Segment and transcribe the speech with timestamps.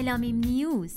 [0.00, 0.94] ملامیم نیوز.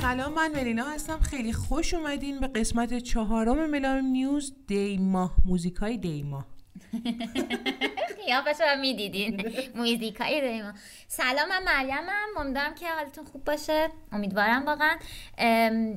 [0.00, 1.18] سلام من ملینا هستم.
[1.20, 5.36] خیلی خوش اومدین به قسمت چهارم ملامیم نیوز دی ماه.
[5.44, 6.46] موزیکای دی ماه.
[8.30, 9.52] قیافش رو می‌دیدین.
[9.76, 10.72] موزیکای دیما
[11.08, 13.88] سلام من مریمم امیدوارم که حالتون خوب باشه.
[14.12, 14.96] امیدوارم واقعا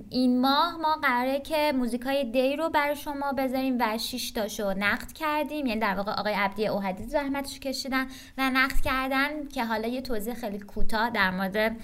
[0.10, 5.12] این ماه ما قراره که موزیکای دی رو برای شما بذاریم و شش تاشو نقد
[5.12, 5.66] کردیم.
[5.66, 8.08] یعنی در واقع آقای عبدی اوهدی زحمتش کشیدن
[8.38, 11.76] و نقد کردن که حالا یه توضیح خیلی کوتاه در مورد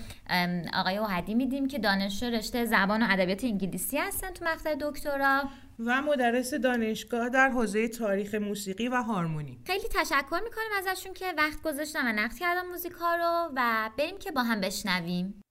[0.74, 5.44] آقای اوهدی میدیم که دانشجو رشته زبان و ادبیات انگلیسی هستن تو مقطع دکترا.
[5.86, 9.64] و مدرس دانشگاه در حوزه تاریخ موسیقی و هارمونی.
[9.66, 14.32] خیلی تشکر می‌کنیم ازشون که وقت گذاشتن و نقد کردن موزیکا رو و بریم که
[14.32, 15.42] با هم بشنویم.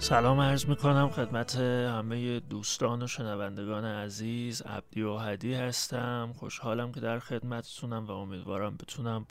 [0.00, 4.62] سلام عرض می کنم خدمت همه دوستان و شنوندگان عزیز.
[4.62, 6.32] عبدی و هدی هستم.
[6.36, 9.26] خوشحالم که در خدمتتونم و امیدوارم بتونم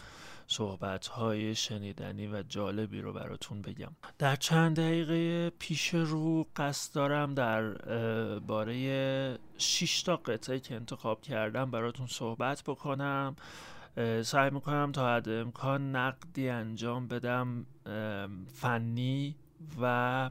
[0.47, 3.91] صحبت های شنیدنی و جالبی رو براتون بگم.
[4.19, 7.71] در چند دقیقه پیش رو قصد دارم در
[8.39, 13.35] باره 6 تا قطعه که انتخاب کردم براتون صحبت بکنم.
[14.23, 17.65] سعی می‌کنم تا حد امکان نقدی انجام بدم
[18.53, 19.35] فنی
[19.81, 20.29] و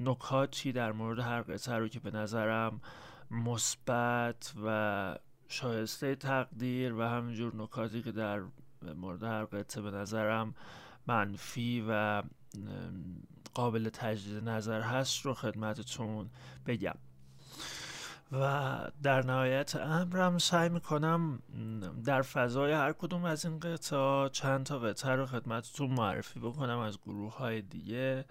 [0.00, 2.80] نکاتی در مورد هر قطعه رو که به نظرم
[3.30, 8.42] مثبت و شایسته تقدیر و همینجور نکاتی که در
[8.96, 10.54] مورد هر قطعه به نظرم
[11.06, 12.22] منفی و
[13.54, 16.30] قابل تجدید نظر هست رو خدمتتون
[16.66, 16.94] بگم.
[18.32, 21.42] و در نهایت امرم سعی می‌کنم
[22.04, 26.98] در فضای هر کدوم از این قطعه چند تا قطعه رو خدمتتون معرفی بکنم از
[26.98, 28.24] گروه های دیگه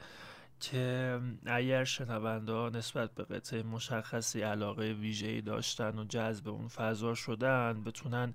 [0.60, 7.84] که اگر شنونده نسبت به قطعه مشخصی علاقه ویژه‌ای داشتن و جذب اون فضا شدن
[7.84, 8.34] بتونن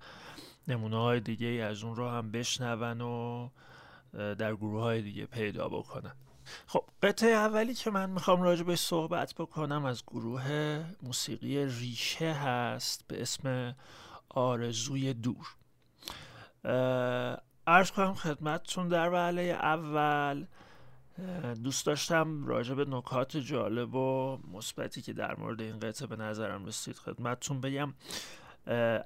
[0.69, 3.49] نمونه های دیگه از اون رو هم بشنون و
[4.35, 6.13] در گروه های دیگه پیدا بکنن.
[6.67, 13.05] خب قطعه اولی که من می‌خوام راجع به صحبت بکنم از گروه موسیقی ریشه هست
[13.09, 13.75] به اسم
[14.29, 15.47] آرزوی دور.
[17.67, 20.47] عرض کنم خدمتتون در وهله اول
[21.65, 26.65] دوست داشتم راجع به نکات جالب و مثبتی که در مورد این قطعه به نظرم
[26.65, 27.95] رسید خدمتتون بگم.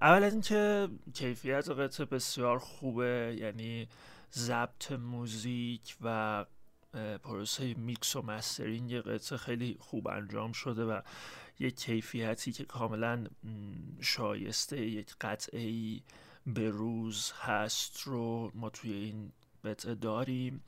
[0.01, 3.89] اول اینکه کیفیت قطعه بسیار خوبه یعنی
[4.33, 6.45] ضبط موزیک و
[7.23, 11.01] پروسه میکس و mastering قطعه خیلی خوب انجام شده و
[11.59, 13.27] یک کیفیتی که کاملا
[14.01, 16.03] شایسته یک قطعه ای
[16.47, 19.33] به روز هست رو ما توی این
[19.65, 20.63] قطعه داریم.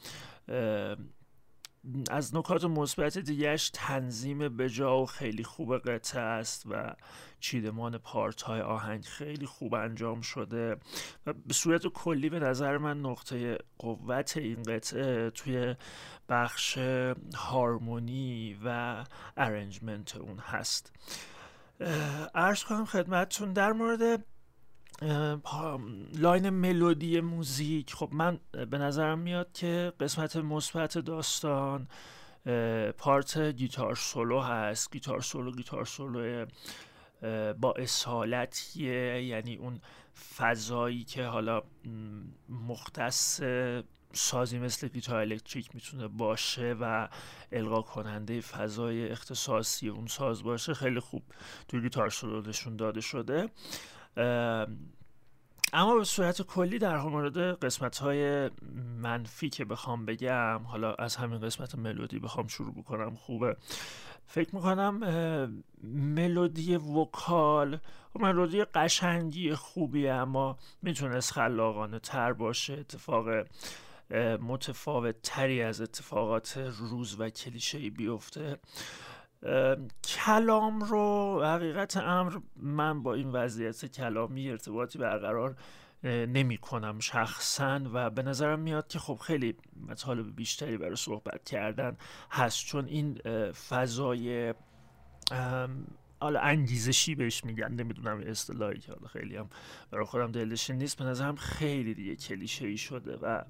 [2.10, 6.94] از نکات مثبت دیگهش تنظیم بجا و خیلی خوب قطعه است و
[7.40, 10.76] چیدمان پارت های آهنگ خیلی خوب انجام شده
[11.26, 15.74] و به صورت کلی به نظر من نقطه قوت این قطعه توی
[16.28, 16.78] بخش
[17.34, 19.04] هارمونی و
[19.36, 20.92] arrangement اون هست.
[22.34, 24.24] عرض کنم خدمتتون در مورد
[26.14, 27.94] line ملودی موزیک.
[27.94, 28.40] خب من
[28.70, 31.88] به نظرم میاد که قسمت مثبت داستان
[32.98, 34.92] پارت گیتار سولو هست.
[34.92, 36.46] گیتار سولو گیتار سولو
[37.60, 39.22] با اصالتیه.
[39.22, 39.80] یعنی اون
[40.36, 41.62] فضایی که حالا
[42.48, 43.40] مختص
[44.12, 47.08] سازی مثل گیتار الکتریک می‌تونه باشه و
[47.52, 51.22] القا کننده فضای اختصاصی اون ساز باشه خیلی خوب
[51.68, 53.48] توی گیتار سولو نشون داده شده.
[55.72, 58.50] اما به صورت کلی در مورد قسمت های
[58.96, 63.56] منفی که بخوام بگم حالا از همین قسمت ملودی بخوام شروع بکنم خوبه.
[64.26, 64.94] فکر می‌کنم
[65.84, 67.78] ملودی وکال
[68.12, 72.72] خب ملودی قشنگی خوبی اما می‌تونست خلاقانه تر باشه.
[72.72, 73.46] اتفاق
[74.40, 78.58] متفاوت تری از اتفاقات روز و کلیشه بیفته.
[80.04, 85.56] کلام رو حقیقت امر من با این وضعیت کلامی ارتباطی برقرار
[86.04, 89.56] نمی کنم شخصا و به نظرم میاد که خب خیلی
[89.88, 91.96] مطالب بیشتری برای صحبت کردن
[92.30, 92.66] هست.
[92.66, 93.18] چون این
[93.52, 94.54] فضای
[96.20, 99.48] حالا انگیزشی بهش میگن نمی‌دونم اصطلاحی که حالا خیلی هم
[99.90, 100.98] برای خودم دلشین نیست.
[100.98, 103.42] به نظرم خیلی دیگه کلیشه ای شده و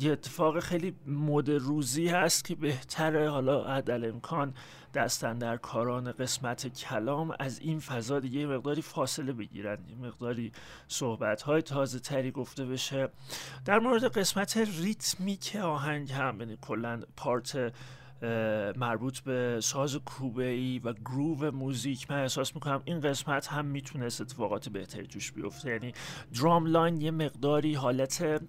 [0.00, 3.30] یه اتفاق خیلی مد روزی هست که بهتره.
[3.30, 4.54] حالا عدل امکان
[4.94, 9.78] دستن در کاران قسمت کلام از این فضا دیگه یه مقداری فاصله بگیرن.
[9.88, 10.52] یه مقداری
[10.88, 13.08] صحبت های تازه تری گفته بشه.
[13.64, 17.72] در مورد قسمت ریتمیک آهنگ هم یعنی کلا part
[18.76, 24.20] مربوط به ساز کوبه ای و groove موزیک من احساس می‌کنم این قسمت هم می‌تونست
[24.20, 25.70] اتفاقات بهتری توش بیفته.
[25.70, 25.92] یعنی
[26.40, 28.42] drum line یه مقداری حالت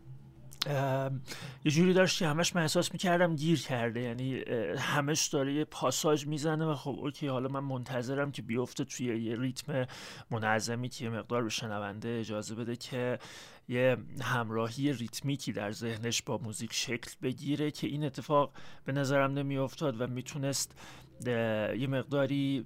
[1.66, 4.44] یه جوری داشت همش من احساس می‌کردم گیر کرده یعنی
[4.78, 9.40] همش داره یه پاساژ می‌زنه و خب okay حالا من منتظرم که بیفته توی یه
[9.40, 9.86] ریتم
[10.32, 13.20] منظمی که مقدار به شنونده اجازه بده که
[13.68, 18.52] یه همراهی ریتمیکی در ذهنش با موزیک شکل بگیره که این اتفاق
[18.86, 20.76] به نظرم نمیافتاد و می‌تونست
[21.26, 22.66] یه مقداری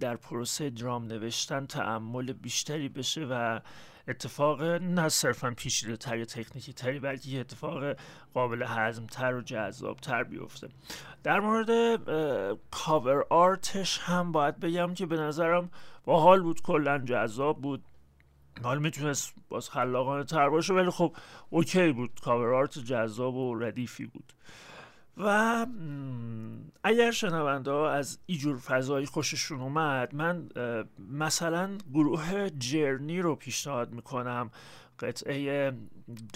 [0.00, 3.60] در پروسه درام نوشتن تعمل بیشتری بشه و
[4.08, 7.96] اتفاق نه صرفا پیشیده تر یا تکنیکی تری بلکه یه اتفاق
[8.34, 10.68] قابل هضم تر و جذاب تر بیفته.
[11.22, 12.00] در مورد
[12.70, 15.70] cover art ش هم باید بگم که به نظرم
[16.04, 17.84] با حال بود کلا جذاب بود.
[18.62, 21.16] حالا می‌تونست باز خلاقانه تر باشه ولی خب
[21.50, 22.20] okay بود.
[22.20, 24.32] cover art جذاب و ردیفی بود.
[25.16, 25.66] و
[26.84, 30.48] اگر شنونده ها از ایجور فضایی خوششون اومد من
[31.10, 34.50] مثلا گروه جرنی رو پیشنهاد می‌کنم.
[35.00, 35.70] قطعه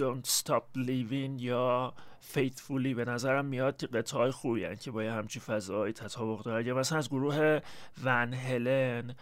[0.00, 1.94] Don't Stop Believin' یا
[2.34, 6.74] Faithfully به نظرم میاد قطعه های خوبی که با یه همچی فضایی تطابق داره یا
[6.74, 7.60] مثلا از گروه
[8.04, 9.14] ون هلن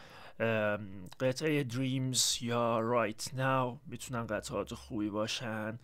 [1.20, 5.78] قطعه Dreams یا Right Now می‌تونن قطعات خوبی باشن.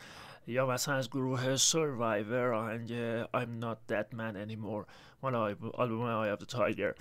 [0.47, 2.91] یا مثلا از گروه Survivor آهنگ
[3.23, 4.87] I'm not that man anymore.
[5.23, 5.35] مال
[5.75, 6.95] آلبوم I have the tiger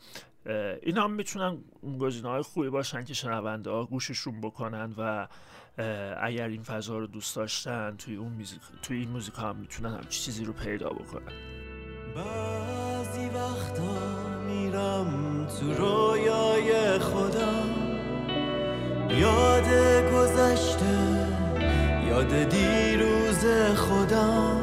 [0.82, 1.58] این هم می‌تونن
[2.00, 5.28] گزینه های خوبی باشن که شنونده ها گوششون بکنن و
[6.22, 10.04] اگر این فضا رو دوست داشتن توی اون موزیک توی این موزیک هم می‌تونن هم
[10.10, 11.34] چیزی رو پیدا بکنن
[12.16, 17.70] بعضی وقتا میرم تو رویای خودم
[19.10, 19.68] یاد
[20.14, 21.03] گذشته
[22.14, 23.46] یاد دیروز
[23.76, 24.62] خودم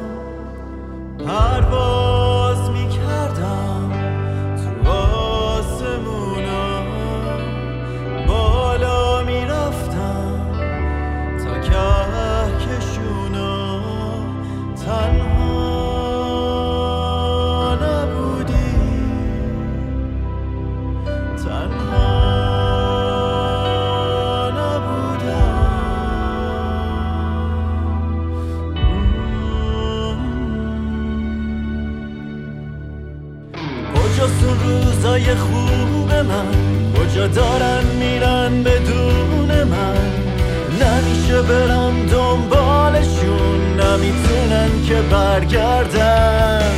[1.19, 2.20] پرواز
[35.21, 36.45] روزای خوب من.
[36.93, 40.11] کجا دارن میرن بدون من.
[40.81, 46.71] نمیشه برم دنبالشون نمی‌تونن که برگردن.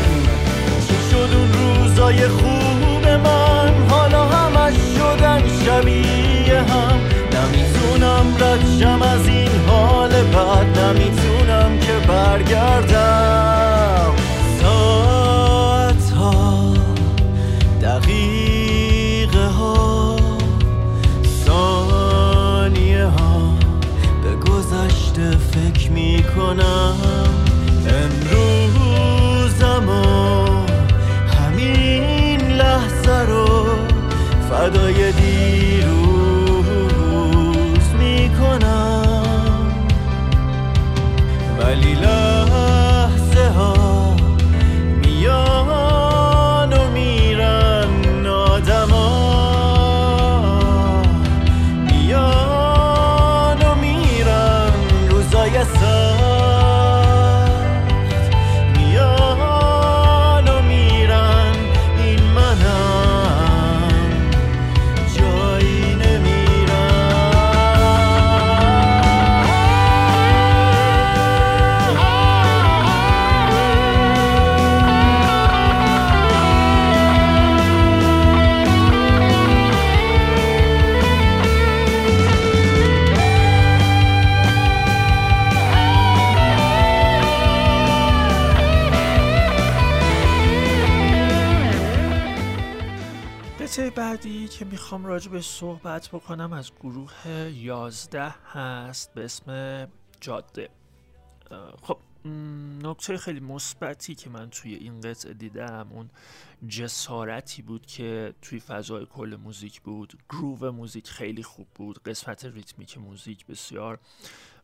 [0.87, 6.99] چی شد اون روزای خوب من؟ حالا همش شدن شبیه هم.
[7.33, 13.52] نمی‌تونم ردشم از این حال بد نمی‌تونم که برگردم.
[95.43, 99.87] صحبت بکنم از گروه 11 هست به اسم
[100.21, 100.69] جاده.
[101.81, 101.97] خب
[102.83, 106.09] نکته خیلی مثبتی که من توی این قطعه دیدم اون
[106.67, 110.13] جسارتی بود که توی فضای کل موزیک بود.
[110.29, 112.03] groove موزیک خیلی خوب بود.
[112.03, 113.99] قسمت ریتمیک موزیک بسیار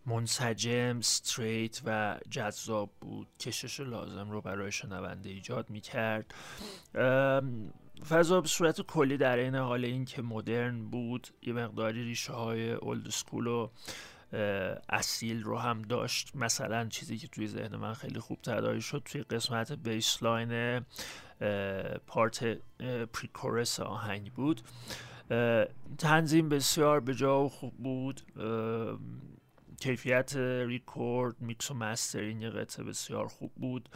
[0.05, 3.27] منسجم straight و جذاب بود.
[3.39, 6.33] کشش لازم رو برای شنونده ایجاد می‌کرد.
[8.09, 12.71] فضا به صورت کلی در عین حال این که مدرن بود یه مقداری ریشه های
[12.71, 13.69] old school و
[14.89, 16.35] اصیل رو هم داشت.
[16.35, 20.81] مثلا چیزی که توی ذهن من خیلی خوب تداعی شد توی قسمت bassline
[22.07, 22.43] پارت
[23.13, 24.61] pre-chorus آهنگ بود.
[25.97, 28.21] تنظیم بسیار به جا و خوب بود.
[29.79, 30.35] کیفیت
[30.67, 33.89] record mix و mastering قطعه بسیار خوب بود.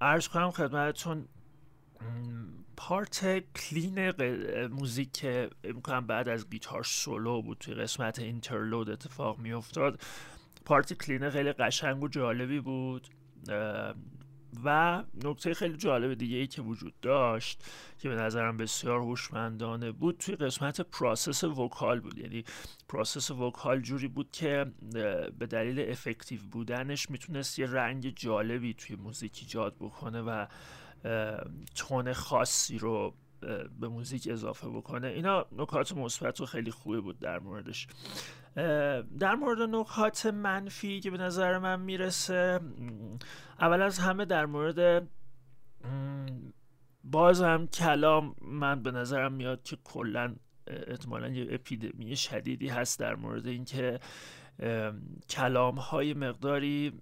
[0.00, 1.28] عرض کنم خدمتتون
[2.76, 4.10] part clean
[4.66, 10.00] موزیک فکر می‌کنم بعد از گیتار سولو بود توی قسمت interlude اتفاق میافتاد
[10.64, 13.08] part clean خیلی قشنگ و جالبی بود
[14.64, 17.64] و نکته خیلی جالب دیگه ای که وجود داشت
[17.98, 22.18] که به نظرم بسیار هوشمندانه بود توی قسمت process vocal بود.
[22.18, 22.44] یعنی
[22.88, 24.66] process vocal جوری بود که
[25.38, 30.46] به دلیل افکتیو بودنش می‌تونست یه رنگ جالبی توی موزیک ایجاد بکنه و
[31.74, 33.14] تون خاصی رو
[33.80, 35.06] به موزیک اضافه بکنه.
[35.06, 37.86] اینا نکات مثبت و خیلی خوبی بود در موردش.
[39.18, 42.60] در مورد نکات منفی که به نظر من می‌رسه
[43.60, 45.08] اول از همه در مورد
[47.04, 50.36] باز هم کلام من به نظرم میاد که کلا
[50.66, 54.00] احتمالا یه اپیدمی شدیدی هست در مورد اینکه
[55.30, 57.00] کلام ها یه مقداری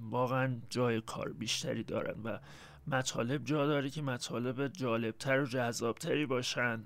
[0.00, 2.38] واقعا جای کار بیشتری دارن و
[2.86, 6.84] مطالب جا داره که مطالب جالبتر و جذابتری باشن.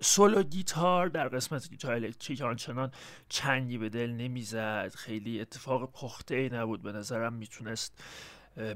[0.00, 2.92] سولو گیتار در قسمت گیتار الکتریک آنچنان
[3.28, 4.92] چنگی به دل نمی‌زد.
[4.94, 6.82] خیلی اتفاق پخته ای نبود.
[6.82, 8.02] به نظرم می‌تونست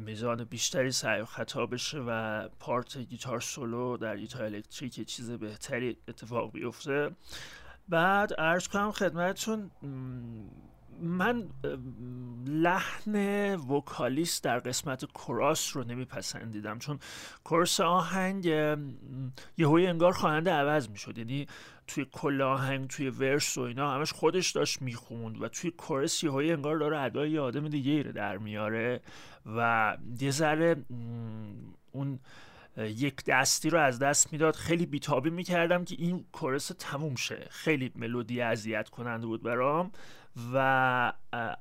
[0.00, 5.96] میزان بیشتری سعی و خطا بشه و part گیتار سولو در گیتار الکتریک چیز بهتری
[6.08, 7.10] اتفاق بیفته.
[7.88, 9.70] بعد ارز کنم خدمتتون
[11.00, 11.48] من
[12.46, 16.78] لحن وکالیست در قسمت کراس رو نمیپسندیدم.
[16.78, 16.98] چون
[17.44, 18.44] کورس آهنگ
[19.58, 21.18] یهوی انگار خواننده عوض می‌شد.
[21.18, 21.46] یعنی
[21.86, 26.52] توی کل آهنگ توی ورس و اینا همش خودش داشت می‌خوند و توی کورس یهوی
[26.52, 29.00] انگار داره ادای یه آدم دیگه رو در میاره
[29.56, 30.76] و یه ذره
[31.92, 32.18] اون
[32.76, 34.54] یک دستی رو از دست می‌داد.
[34.54, 37.46] خیلی بیتابی می‌کردم که این کورس تموم شه.
[37.50, 39.92] خیلی ملودی اذیت کننده بود برام.
[40.52, 41.12] و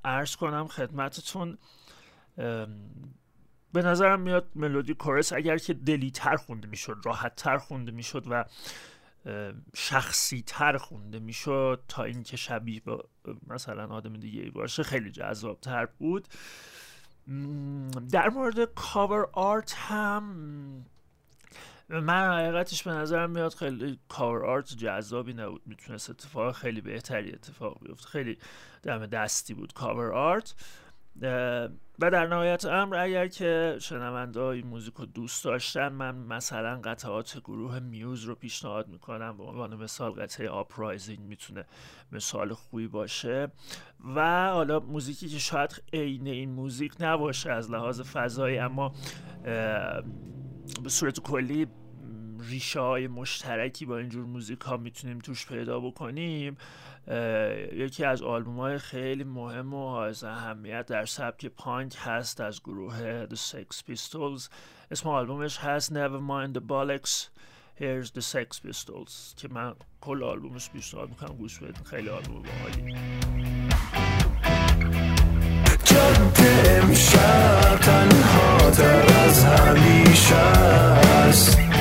[0.03, 1.57] عرض کنم خدمتتون
[3.73, 8.45] به نظرم میاد ملودی کورس اگر که دلیتر خونده می‌شد راحت تر خونده می‌شد و
[9.73, 12.97] شخصی تر خونده می‌شد تا اینکه شبیه به
[13.47, 16.27] مثلا آدم دیگه باشه خیلی جذاب تر بود
[18.11, 20.85] در مورد کاور آرت هم
[21.91, 25.61] من حقیقتش به نظرم میاد خیلی کار آرت جذابی نبود.
[25.65, 28.07] می‌تونست اتفاق خیلی بهتری اتفاق بیفته.
[28.07, 28.37] خیلی
[28.83, 30.55] دم دستی بود cover art.
[31.21, 31.69] و
[31.99, 37.79] در نهایت امر اگر که شنونده های موزیک رو دوست داشتن من مثلا قطعات گروه
[37.79, 39.37] Muse رو پیشنهاد می‌کنم.
[39.37, 41.65] به عنوان مثال قطعه Uprising می‌تونه
[42.11, 43.51] مثال خوبی باشه.
[44.15, 48.95] و حالا موزیکی که شاید عین این موزیک نباشه از لحاظ فضایی اما
[50.83, 51.67] به صورت کلی
[52.49, 56.57] ریشه های مشترکی با اینجور موزیک ها می‌تونیم توش پیدا بکنیم
[57.73, 63.25] یکی از آلبوم های خیلی مهم و از اهمیت در سبک پانک هست از گروه
[63.25, 64.49] The Sex Pistols.
[64.91, 67.29] اسم آلبومش هست Never Mind the Bollocks
[67.79, 71.83] Here's the Sex Pistols که من کل آلبومش پیشنهاد می‌کنم گوش بدین.
[71.83, 72.95] خیلی آلبوم باحالی.
[75.83, 81.80] جاده امشب تنها تر از همیشه است.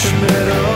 [0.00, 0.67] Deixa-me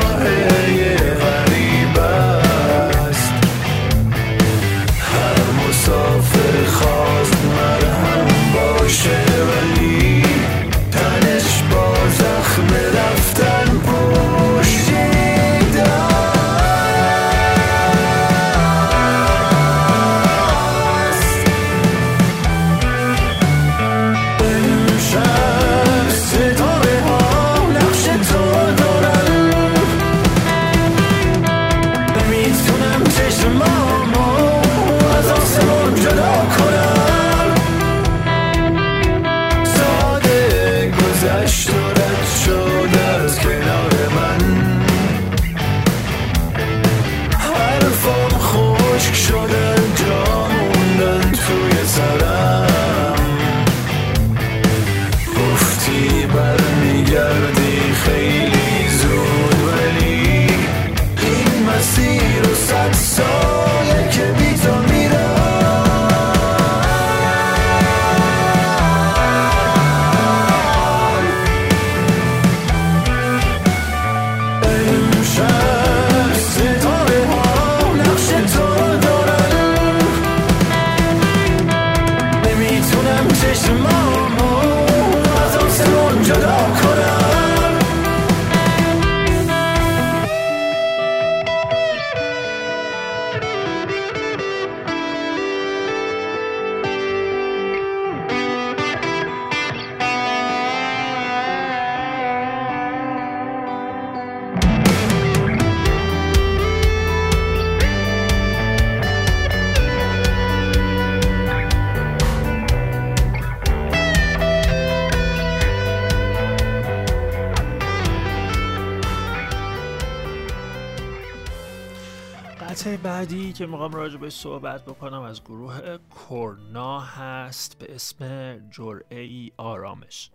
[123.63, 130.31] که می‌خوام راجع به صحبت بکنم از گروه کورنا هست به اسم جرعه ای آرامش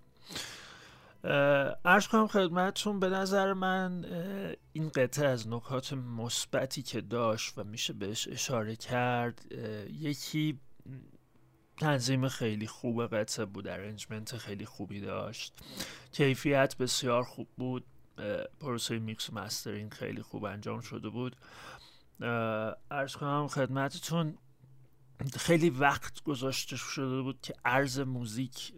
[1.86, 4.06] ارز کنم خدمتتون به نظر من
[4.74, 9.46] این قطعه از نکات مثبتی که داشت و میشه بهش اشاره کرد
[9.90, 10.60] یکی
[11.78, 15.54] تنظیم خیلی خوب قطعه بود ارنجمنت خیلی خوبی داشت.
[16.12, 17.86] کیفیت بسیار خوب بود
[18.60, 21.36] پروسه mix mastering خیلی خوب انجام شده بود.
[22.92, 24.38] عرض کنم خدمتتون
[25.38, 28.74] خیلی وقت گذاشته شده بود که عرض موزیک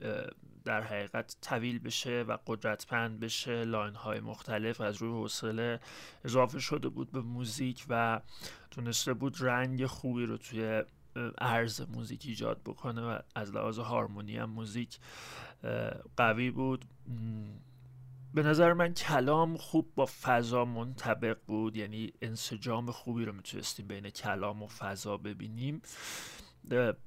[0.65, 3.63] در حقیقت طویل بشه و قدرتمند بشه.
[3.63, 5.79] line های مختلف از روی حوصله
[6.25, 8.22] اضافه شده بود به موزیک و
[8.72, 10.84] تونسته بود رنگ خوبی رو توی
[11.38, 15.00] عرض موزیک ایجاد بکنه و از لحاظ هارمونی هم موزیک
[16.17, 16.86] قوی بود.
[18.34, 21.78] به نظر من کلام خوب با فضا منطبق بود.
[21.78, 25.82] یعنی انسجام خوبی رو می‌تونستیم بین کلام و فضا ببینیم.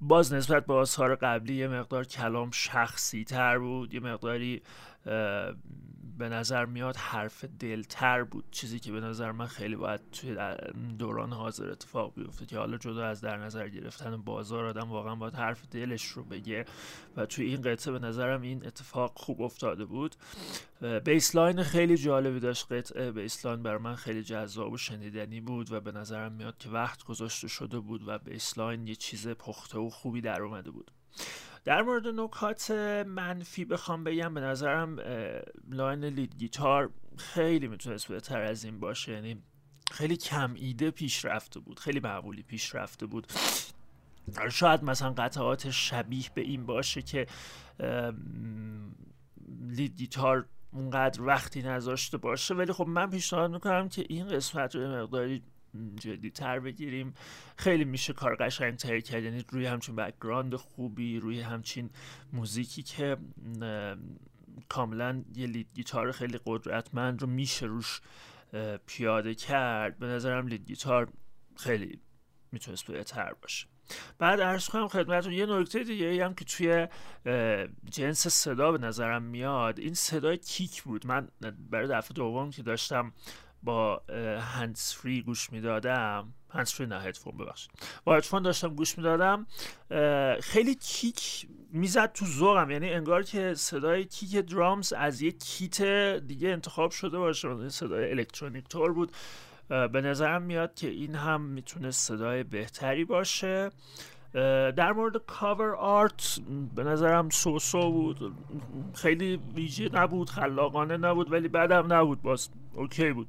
[0.00, 3.94] باز نسبت به آثار قبلی یه مقدار کلام شخصی تر بود.
[3.94, 4.62] یه مقداری
[6.18, 8.44] به نظر میاد حرف دلتر بود.
[8.50, 10.36] چیزی که به نظر من خیلی باید توی
[10.98, 15.34] دوران حاضر اتفاق بیفته که حالا جدا از در نظر گرفتن بازار آدم واقعا باید
[15.34, 16.64] حرف دلش رو بگه.
[17.16, 20.16] و توی این قطعه به نظرم این اتفاق خوب افتاده بود.
[21.04, 23.12] bassline خیلی جالبی داشت قطعه.
[23.12, 27.48] bassline برا من خیلی جذاب و شنیدنی بود و به نظرم میاد که وقت گذاشته
[27.48, 30.90] شده بود و bassline یه چیز پخته و خوبی در اومده بود.
[31.64, 32.70] در مورد نکات
[33.06, 34.98] منفی بخوام بگم به نظرم
[35.70, 39.12] line lead guitar خیلی می‌تونست بهتر از این باشه.
[39.12, 39.42] یعنی
[39.90, 43.32] خیلی کم ایده پیش رفته بود خیلی معمولی پیش رفته بود.
[44.50, 47.26] شاید مثلا قطعات شبیه به این باشه که
[49.60, 52.54] lead guitar اونقدر وقتی نذاشته باشه.
[52.54, 55.42] ولی خب من پیشنهاد می‌کنم که این قسمت رو مقداری
[56.00, 57.14] جدی تر بگیریم.
[57.56, 59.22] خیلی میشه کار قشنگ تری کرد.
[59.22, 61.90] یعنی روی همچین background خوبی روی همچین
[62.32, 63.16] موزیکی که
[64.68, 68.00] کاملا یه lead guitar خیلی قدرتمند رو میشه روش
[68.86, 69.98] پیاده کرد.
[69.98, 71.08] به نظرم lead guitar
[71.56, 72.00] خیلی
[72.52, 73.66] می‌تونست بهتر باشه.
[74.18, 76.86] بعد ارز کنم خدمتتون یه نکته دیگه هم که توی
[77.90, 79.78] جنس صدا به نظرم میاد.
[79.78, 81.06] این صدای کیک بود.
[81.06, 81.28] من
[81.70, 83.12] برای دفعه دوم که داشتم
[83.62, 84.02] با
[84.40, 86.32] هندز فری گوش می‌دادم.
[86.50, 87.70] هندز فری نه هدفون ببخشید.
[88.04, 89.46] با هدفون داشتم گوش می‌دادم.
[90.40, 92.70] خیلی کیک می‌زد تو ذوقم.
[92.70, 95.82] یعنی انگار که صدای کیک درامز از یک کیت
[96.26, 97.68] دیگه انتخاب شده باشه.
[97.68, 99.12] صدای الکترونیک تور بود.
[99.68, 103.70] به نظرم میاد که این هم می‌تونه صدای بهتری باشه.
[104.76, 106.38] در مورد cover art
[106.74, 108.34] به نظرم so-so بود.
[108.94, 112.22] خیلی ویژه نبود خلاقانه نبود ولی بعدم نبود.
[112.22, 113.28] باز okay بود.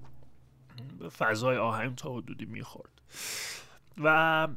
[1.17, 2.89] فضای آهنگ تا حدودی می‌خورد.
[4.03, 4.47] و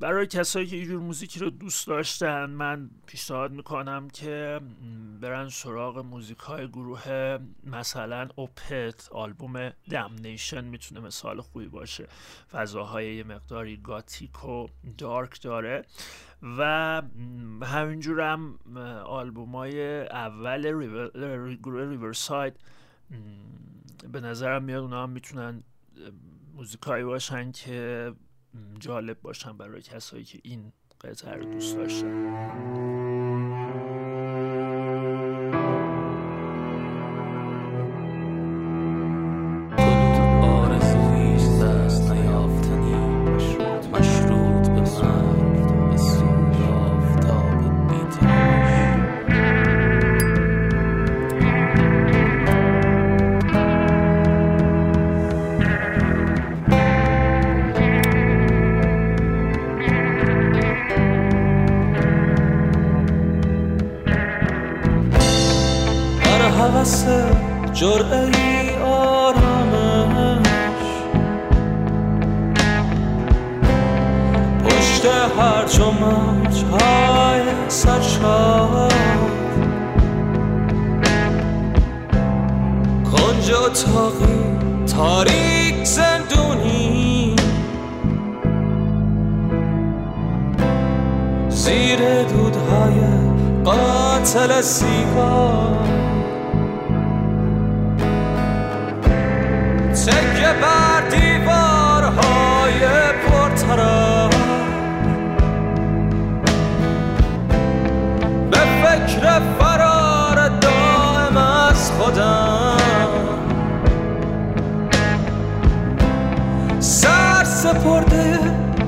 [0.00, 4.60] برای کسایی که اینجور موزیکی رو دوست داشتن من پیشنهاد می‌کنم که
[5.20, 12.06] برن سراغ موزیک های گروه مثلا اوپت آلبوم دمنیشن می‌تونه مثال خوبی باشه.
[12.52, 14.66] فضاهای یه مقداری گاتیک و
[14.98, 15.84] دارک داره.
[16.58, 17.02] و
[17.62, 18.58] همینجور هم
[19.06, 20.62] آلبوم های اول
[21.56, 22.56] گروه ریورساید
[24.12, 25.62] به نظرم میاد اونا هم می‌تونن
[26.54, 28.12] موزیکایی باشن که
[28.78, 32.99] جالب باشن برای کسایی که این قطعه رو دوست داشتن.
[109.20, 112.76] فکر فرار دائم از خودم.
[116.80, 118.38] سر سپرده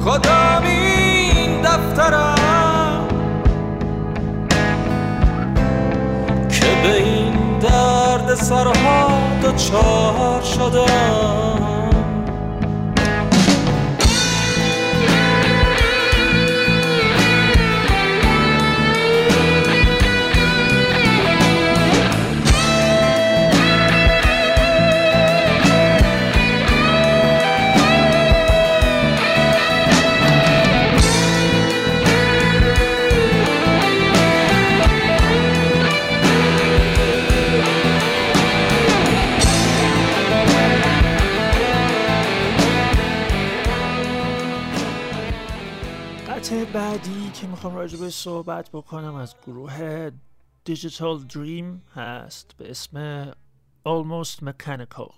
[0.01, 3.09] خودم این دفترم.
[6.51, 9.09] که به این درد سرها
[9.43, 11.62] دچار شدم.
[47.43, 50.11] که می‌خوام به صحبت بکنم از گروه
[50.65, 53.31] دیجیتال دریم هست به اسم
[53.89, 55.13] Almost Mechanical.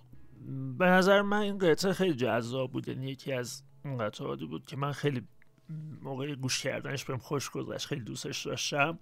[0.78, 4.76] به نظر من این قطعه خیلی جذاب بود یعنی یکی از اون قطعاتی بود که
[4.76, 5.28] من خیلی
[6.02, 8.98] موقع گوش کردنش بهم خوش گذشت خیلی دوستش داشتم.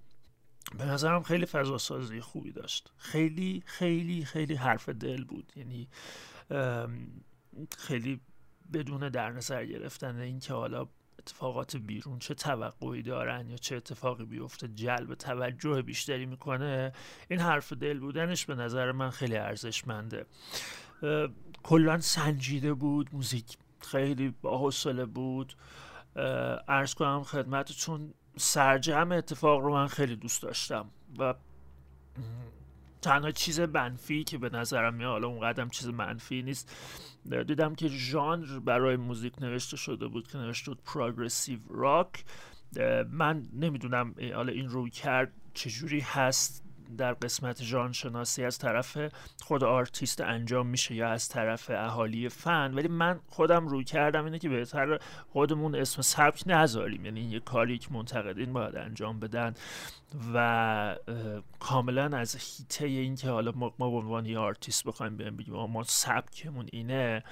[0.78, 2.92] به نظرم خیلی فضا سازی خوبی داشت.
[2.96, 5.52] خیلی خیلی خیلی حرف دل بود.
[5.56, 5.88] یعنی
[7.78, 8.20] خیلی
[8.72, 14.68] بدون در نظر گرفتن اینکه حالا اتفاقات بیرون چه توقعی دارن یا چه اتفاقی بیفته؟
[14.68, 16.92] جلب توجه بیشتری می‌کنه.
[17.28, 20.26] این حرف دل بودنش به نظر من خیلی ارزشمنده.
[21.62, 25.54] کلا سنجیده بود موزیک خیلی با حوصله بود
[26.68, 31.34] ارز کنم خدمتتون سرجم اتفاق رو من خیلی دوست داشتم و
[33.02, 36.76] تنها چیز منفی که به نظرم میاد حالا اون قدم چیز منفی نیست.
[37.46, 42.24] دیدم که ژانر برای موزیک نوشته شده بود که نوشته بود progressive rock
[43.10, 46.64] من نمی‌دونم حالا این رویکرد چجوری هست.
[46.96, 48.98] در قسمت ژانر شناسی از طرف
[49.42, 52.74] خود آرتیست انجام میشه یا از طرف اهالی فن.
[52.74, 54.98] ولی من خودم رویکردم اینه که بهتر
[55.32, 57.04] خودمون اسم سبک نذاریم.
[57.04, 59.54] یعنی یه کاری که منتقدین باید انجام بدن
[60.34, 60.96] و
[61.60, 66.68] کاملا از حیطه این که حالا ما, به عنوان یه آرتیست بخوایم بگیم ما سبکمون
[66.72, 67.22] اینه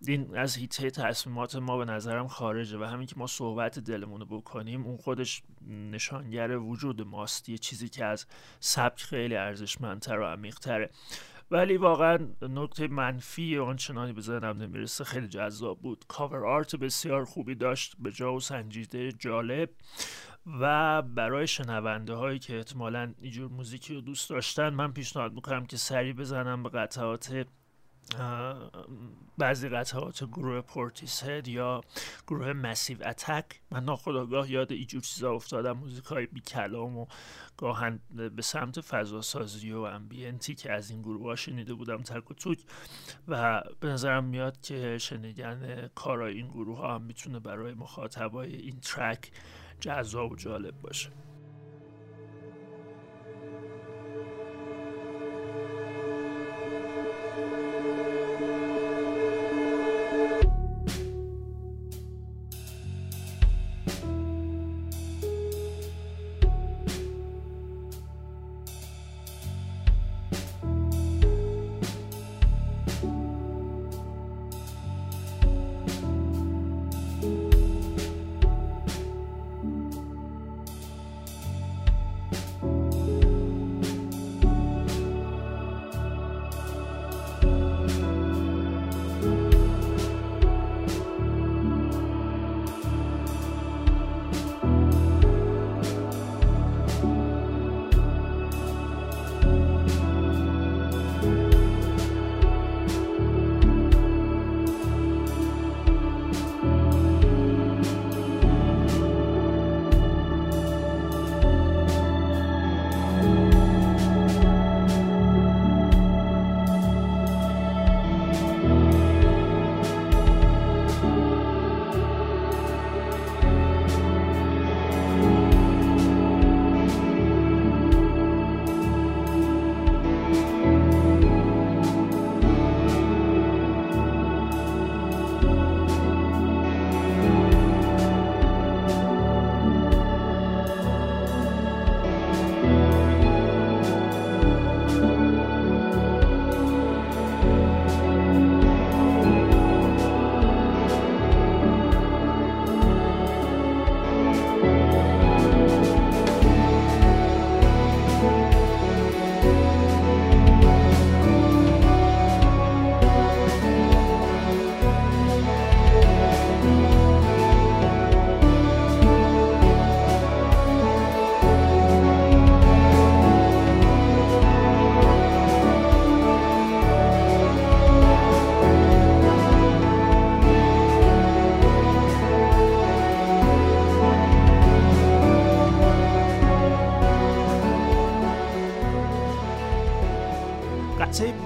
[0.00, 4.26] این از هیته تصمیمات ما به نظرم خارجه و همین که ما صحبت دلمون رو
[4.26, 7.48] بکنیم اون خودش نشانگر وجود ماست.
[7.48, 8.26] یه چیزی که از
[8.60, 10.90] سبک خیلی ارزشمندتر و عمیقتره.
[11.50, 16.04] ولی واقعا نکته منفی آنچنانی به ذهنم نمی‌رسه خیلی جذاب بود.
[16.08, 19.70] کاور آرت بسیار خوبی داشت به جا و سنجیده جالب.
[20.60, 25.76] و برای شنونده هایی که احتمالا اینجور موزیکی رو دوست داشتن من پیشنهاد می‌کنم که
[25.76, 27.46] سری بزنم به قطعات
[29.38, 31.80] بعضی قطعات گروه Portishead یا
[32.26, 33.44] گروه Massive Attack.
[33.70, 35.72] من ناخودآگاه یاد اینجور چیزا افتادم.
[35.72, 37.06] موزیک های بی کلام و
[37.56, 38.00] گاها
[38.36, 42.30] به سمت فضا سازی و ambient ی که از این گروه ها شنیده بودم تک
[42.30, 42.58] و توک.
[43.28, 48.80] و به نظرم میاد که شنیدن کارای این گروه ها هم می‌تونه برای مخاطبای این
[48.80, 49.30] track
[49.80, 51.10] جذاب و جالب باشه.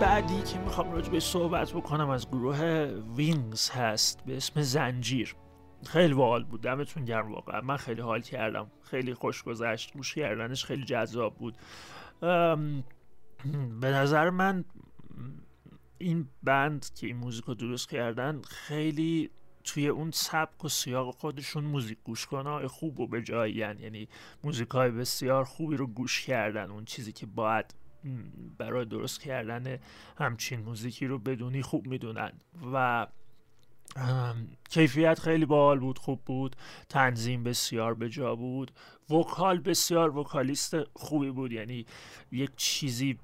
[0.01, 2.61] بعدی که می‌خوام راجع به صحبت بکنم از گروه
[3.17, 5.35] Wings هست به اسم زنجیر.
[5.87, 7.61] خیلی باحال بود دمتون گرم واقعا.
[7.61, 8.71] من خیلی حال کردم.
[8.83, 11.57] خیلی خوش گذشت گوش کردنش خیلی جذاب بود.
[13.81, 14.65] به نظر من
[15.99, 19.31] این band که این موزیک رو درست کردن خیلی
[19.65, 24.09] توی اون سبک و سیاق خودشون موزیک گوش کنه خوب و به جایی یعنی
[24.45, 26.71] موزیک های بسیار خوبی رو گوش کردن.
[26.71, 27.75] اون چیزی که باید
[28.59, 29.79] برای درست کردن
[30.19, 32.33] همچین موزیکی رو بدونی خوب می‌دونن.
[32.73, 33.07] و
[34.71, 36.57] کیفیت خیلی باحال بود خوب بود.
[36.89, 38.71] تنظیم بسیار به جا بود.
[39.11, 41.53] وکال بسیار وکالیست خوبی بود.
[41.53, 41.87] یعنی
[42.33, 43.19] یک چیزی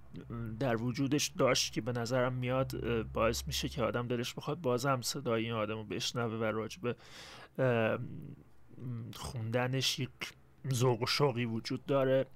[0.61, 5.45] در وجودش داشت که به نظرم میاد باعث میشه که آدم دلش بخواد بازم صدای
[5.45, 6.97] این آدم رو بشنوه و راجب
[9.15, 10.11] خوندنش یک
[10.73, 12.27] ذوق و شوقی وجود داره.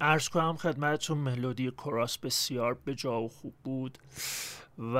[0.00, 3.98] عرض کنم خدمتتون ملودی chorus بسیار به جا و خوب بود
[4.78, 4.96] و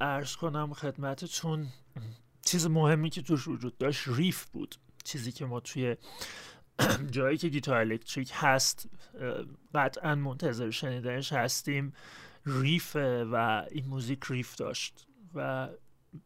[0.00, 1.68] عرض کنم خدمتتون
[2.42, 4.74] چیز مهمی که توش وجود داشت riff بود.
[5.04, 5.96] چیزی که ما توی
[7.10, 8.88] جایی که گیتار الکتریک هست
[9.74, 11.92] قطعا منتظر شنیدنش هستیم.
[12.46, 15.68] riff ه و این موزیک riff داشت و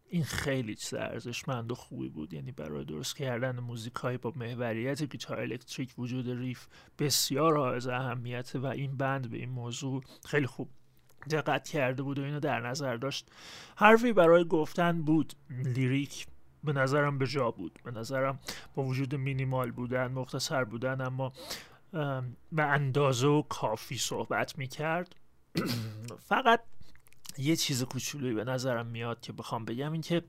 [0.09, 2.33] این خیلی چیز ارزشمند و خوبی بود.
[2.35, 6.67] یعنی برای درست کردن موزیک با محوریت گیتار الکتریک وجود riff
[6.99, 10.71] بسیار حائز اهمیت و این بند به این موضوع خیلی خوب
[11.31, 13.31] دقت کرده بود و اینو در نظر داشت.
[13.77, 15.33] حرفی برای گفتن بود.
[15.51, 16.27] لیریک
[16.65, 17.79] به نظرم به جا بود.
[17.85, 18.39] به نظرم
[18.75, 21.33] با وجود مینیمال بودن مختصر بودن اما
[22.53, 25.17] به اندازه و کافی صحبت می‌کرد.
[26.29, 26.61] فقط
[27.39, 30.23] یه چیز کوچولویی به نظرم میاد که بخوام بگم این که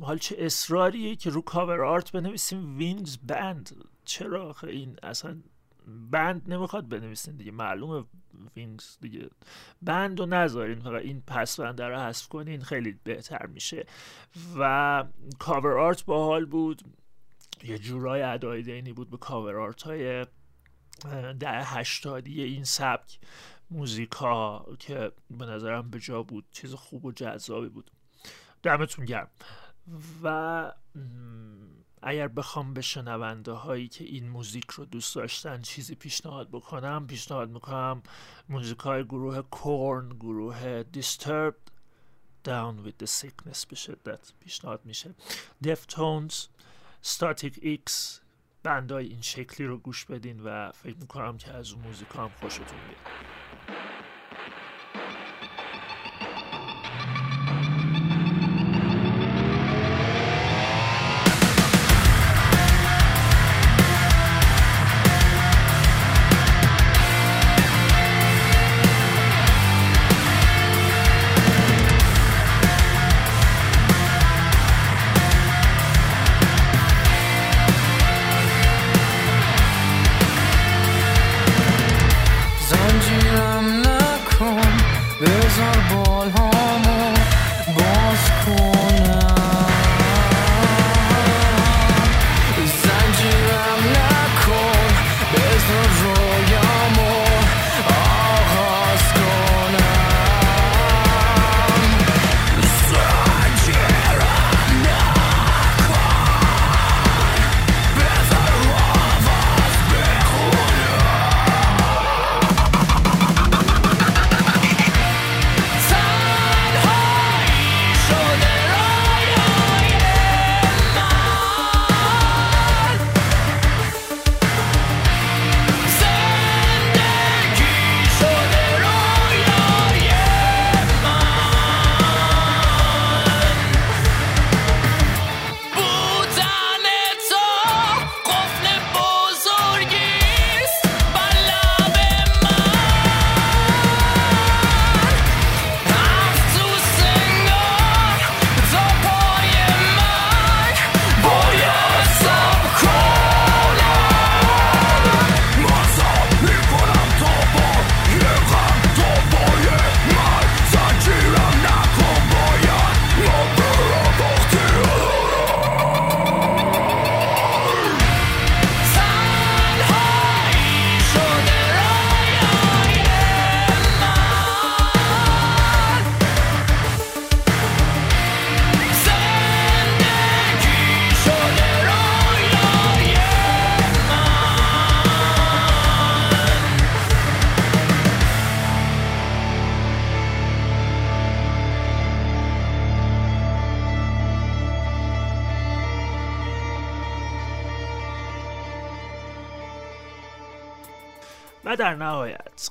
[0.00, 3.84] حالا چه اصراریه که رو cover art بنویسیم Wings Band.
[4.04, 5.36] چرا این اصلا
[6.10, 8.04] band نمی‌خواد بنویسین دیگه؟ معلومه
[8.56, 9.28] Wings دیگه
[9.82, 10.80] band رو نذارین.
[10.80, 13.86] فقط این پسوند رو حذف کنین خیلی بهتر میشه.
[14.58, 15.04] و
[15.38, 16.82] cover art باحال بود.
[17.64, 20.26] یه جورای ادای دینی بود به cover art های
[21.40, 23.18] دهه هشتادی این سبک.
[23.70, 27.90] موزیکا که به نظرم به جا بود چیز خوب و جذابی بود.
[28.62, 29.30] دمتون گرم.
[30.22, 30.72] و
[32.02, 37.50] اگر بخوام به شنونده هایی که این موزیک رو دوست داشتن چیزی پیشنهاد بکنم پیشنهاد
[37.50, 38.02] می‌کنم
[38.48, 41.70] موزیک های گروه کورن گروه Disturbed
[42.44, 45.14] Down with the Sickness به شدت پیشنهاد میشه.
[45.64, 46.34] Deftones
[47.02, 47.92] Static X
[48.62, 52.66] بندای این شکلی رو گوش بدین و فکر می‌کنم که از اون موزیک هم خوشتون
[52.66, 53.47] بیاد.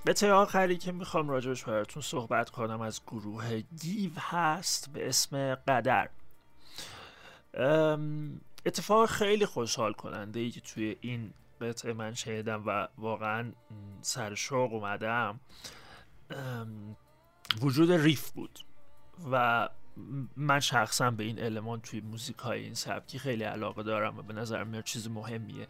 [0.08, 6.10] قطعه آخری که می‌خوام راجبش براتون صحبت کنم از گروه گیو هست به اسم قدر.
[8.66, 13.52] اتفاق خیلی خوشحال کننده ای که توی این قطعه من شنیدم و واقعا
[14.02, 15.40] سرشوق اومدم.
[17.62, 18.60] وجود ریف بود
[19.32, 19.70] و
[20.38, 24.34] من شخصا به این المان توی موزیک های این سبکی خیلی علاقه دارم و به
[24.34, 25.68] نظر میاد چیز مهمیه.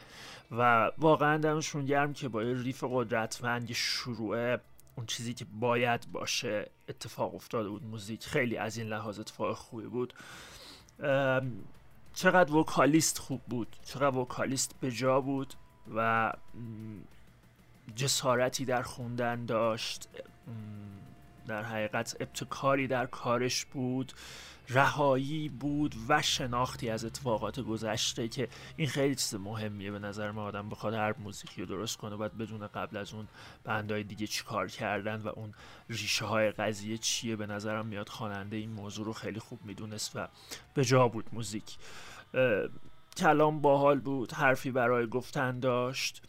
[0.51, 4.57] و واقعا دمشون گرم که با یه ریف قدرتمند شروع
[4.95, 7.83] اون چیزی که باید باشه اتفاق افتاده بود.
[7.83, 10.13] موزیک خیلی از این لحاظ اتفاق خوبی بود.
[12.13, 13.75] چقدر وکالیست خوب بود.
[13.85, 15.53] چقدر وکالیست به جا بود
[15.95, 16.33] و
[17.95, 20.09] جسارتی در خوندن داشت.
[21.47, 24.13] در حقیقت ابتکاری در کارش بود
[24.69, 30.43] رهایی بود و شناختی از اتفاقات گذشته که این خیلی چیز مهمیه به نظر من
[30.43, 33.27] آدم بخواد هر موزیکی رو درست کنه باید بدون قبل از اون
[33.63, 35.53] بندهای دیگه چی کار کردن و اون
[35.89, 37.35] ریشه های قضیه چیه.
[37.35, 40.27] به نظرم میاد خواننده این موضوع رو خیلی خوب می‌دونست و
[40.73, 41.77] به جا بود موزیک.
[43.17, 46.23] کلام باحال بود حرفی برای گفتن داشت.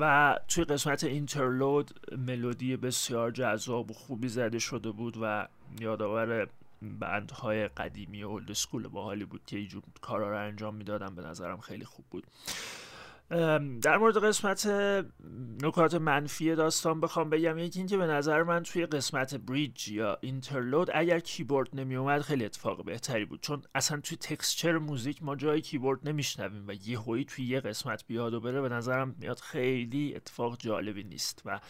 [0.00, 5.48] و توی قسمت اینترلود ملودی بسیار جذاب و خوبی زده شده بود و
[5.80, 6.48] یادآور
[6.82, 11.60] band های قدیمی old school باحالی بود که اینجور کارا رو انجام می‌دادن به نظرم
[11.60, 12.26] خیلی خوب بود.
[13.82, 14.66] در مورد قسمت
[15.62, 20.90] نکات منفی داستان بخوام بگم یکی اینکه به نظر من توی قسمت bridge یا interlude
[20.94, 23.40] اگر کیبورد نمی اومد خیلی اتفاق بهتری بود.
[23.40, 28.34] چون اصلا توی texture موزیک ما جای کیبورد نمیشنویم و یهویی توی یه قسمت بیاد
[28.34, 31.42] و بره به نظرم میاد خیلی اتفاق جالبی نیست.
[31.44, 31.60] و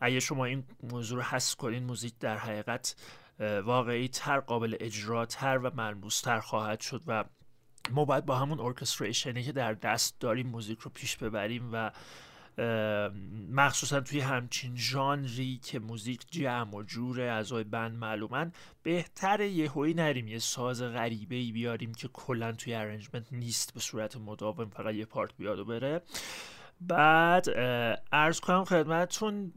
[0.00, 2.96] اگه شما این موضوع رو حس کنین موزیک در حقیقت
[3.64, 7.24] واقعی تر قابل اجراتر و ملموس تر خواهد شد و
[7.90, 11.90] ما باید با همون orchestration ی که در دست داریم موزیک رو پیش ببریم و
[13.50, 20.28] مخصوصا توی همچین ژانری که موزیک جمع و جوره اعضای band معلومن بهتر یهویی نریم
[20.28, 25.04] یه ساز غریبه ای بیاریم که کلا توی arrangement نیست به صورت مداوم فقط یه
[25.04, 26.02] part بیاد و بره.
[26.80, 27.46] بعد
[28.12, 29.52] ارز کنم خدمتتون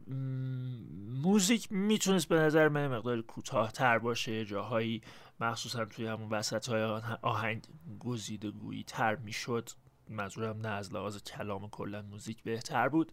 [1.22, 5.02] موزیک می‌تونست به نظر من مقدار کوتاهتر باشه جاهایی
[5.40, 6.84] مخصوصا توی همون وسط های
[7.22, 7.64] آهنگ
[8.00, 9.70] گزیده گویی تر می‌شد
[10.10, 13.12] منظورم نه از لحاظ کلام کلا موزیک بهتر بود.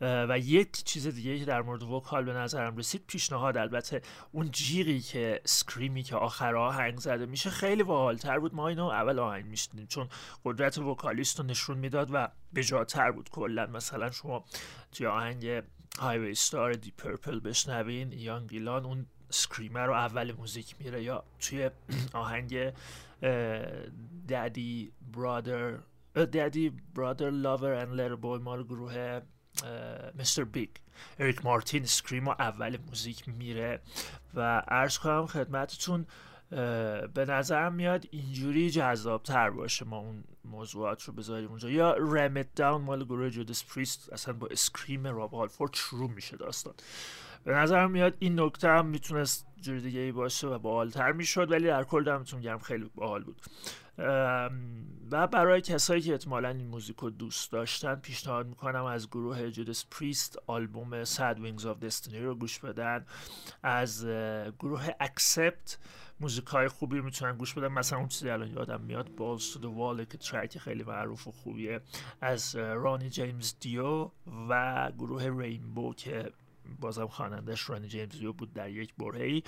[0.00, 4.02] و یک چیز دیگه که در مورد وکال به نظرم رسید پیشنهاد البته
[4.32, 8.54] اون جیغی که سکریمی که آخر آهنگ زده میشه خیلی باحالتر بود.
[8.54, 10.08] ما اینو اول آهنگ میشنیم چون
[10.44, 13.30] قدرت vocalist رو نشون می‌داد و بجاتر بود.
[13.30, 14.44] کلا مثلا شما
[14.92, 15.62] توی آهنگ
[15.98, 21.70] Highway Star Deep Purple بشنوین Ian Gillan اون scream رو اول موزیک میره یا توی
[22.12, 22.72] آهنگ
[24.28, 25.78] Daddy, Brother,
[26.14, 29.20] Daddy, Brother, Lover, Little Boy مال گروه
[30.18, 30.44] Mr.
[30.44, 30.70] Big
[31.18, 33.80] Eric Martin scream و اول موزیک میره
[34.34, 36.06] و عرض کنم خدمتتون
[37.14, 41.70] به نظرم میاد اینجوری جذاب تر باشه ما اون موضوعات رو بذاریم اونجا.
[41.70, 46.36] یا Ram It Down مال گروه Judas Priest اصلا با scream Rob Halford شروع میشه
[46.36, 46.74] داستان.
[47.44, 51.66] به نظرم میاد این نکته هم می‌تونست جور دیگه ای باشه و باحالتر می‌شد ولی
[51.66, 53.40] در کل دمتون گرم خیلی باحال بود.
[55.10, 59.84] و برای کسایی که احتمالا این موزیک رو دوست داشتن پیشنهاد می‌کنم از گروه Judas
[59.90, 63.06] Priest آلبوم Sad Wings of Destiny رو گوش بدن.
[63.62, 64.06] از
[64.58, 65.78] گروه Accept
[66.20, 67.68] موزیک های خوبی می‌تونن گوش بدن.
[67.68, 71.32] مثلا اون چیزی الان یادم میاد Balls to the Wall که track خیلی معروف و
[71.32, 71.80] خوبیه.
[72.20, 74.10] از Ronnie James Dio
[74.48, 76.32] و گروه Rainbow که
[76.80, 79.42] بازم خوانندش Ronnie James بود در یک برهه‌ای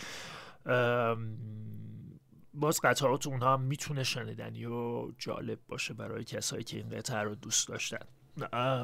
[2.54, 7.34] باز قطعات اونها هم می‌تونه شنیدنی و جالب باشه برای کسایی که این قطعه رو
[7.34, 8.06] دوست داشتن.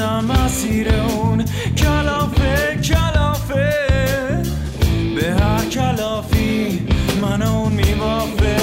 [0.00, 1.44] شدم اسیر اون
[1.76, 4.42] کلافه کلافه.
[5.16, 6.86] به هر کلافی
[7.22, 8.56] من اون میبافه.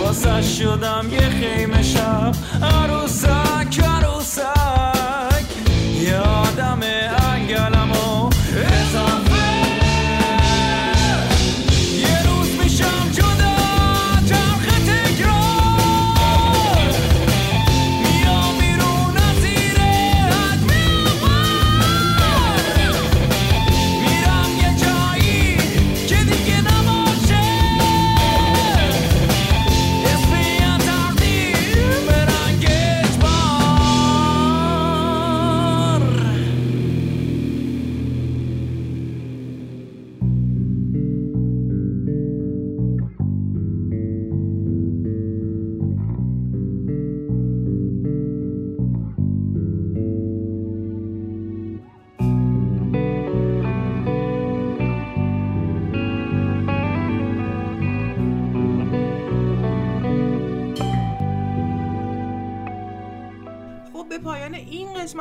[0.00, 2.32] واسه شدم یه خیمه شب
[2.62, 4.75] عروسک عروسک.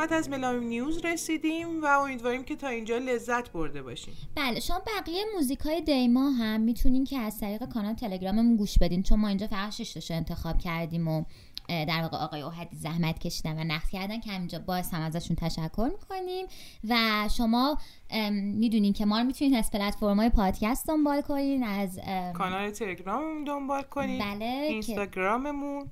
[0.05, 4.81] قسمت از ملام نیوز رسیدیم و امیدواریم که تا اینجا لذت برده باشیم بله شما
[4.97, 9.27] بقیه موزیک های دیما هم می‌تونین که از طریق کانال تلگراممون گوش بدین چون ما
[9.27, 11.23] اینجا فقط شش انتخاب کردیم و
[11.67, 15.89] در واقع آقای اوهدی زحمت کشیدن و نقد کردن که همینجا باز هم ازشون تشکر
[15.91, 16.45] می‌کنیم.
[16.89, 16.95] و
[17.37, 17.77] شما
[18.31, 21.99] می‌دونین که ما رو می‌تونین از پلتفرم های پادکست دنبال کنین از
[22.33, 25.85] کانال تلگراممون دنبال کنید بله اینستاگراممون.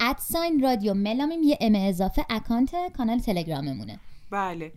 [0.00, 3.98] ادساین رادیو ملامیم یه ام اضافه اکانت کانال تلگراممونه.
[4.30, 4.72] بله.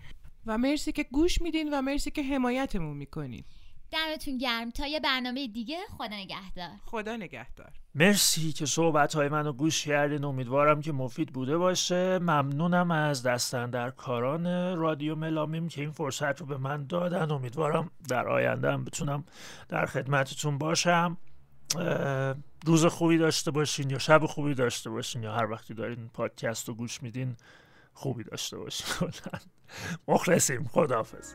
[0.45, 3.43] و مرسی که گوش میدین و مرسی که حمایتمون می‌کنین.
[3.91, 4.69] دمتون گرم.
[4.69, 6.69] تا یه برنامه دیگه خدا نگهدار.
[6.85, 7.71] خدا نگهدار.
[7.95, 10.23] مرسی که صحبت های منو گوش کردین.
[10.23, 12.19] امیدوارم که مفید بوده باشه.
[12.19, 14.45] ممنونم از دستن در کاران
[14.77, 17.31] رادیو ملامیم که این فرصت رو به من دادن.
[17.31, 19.23] امیدوارم در آینده هم بتونم
[19.69, 21.17] در خدمتتون باشم.
[22.65, 26.73] روز خوبی داشته باشین یا شب خوبی داشته باشین یا هر وقتی دارین پادکست رو
[26.75, 27.35] گوش میدین
[27.93, 28.87] خوبی داشته باشین.
[30.07, 30.67] مخلصیم.
[30.73, 31.33] خداحافظ.